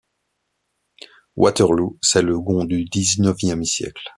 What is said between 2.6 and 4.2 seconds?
du dix-neuvième siècle.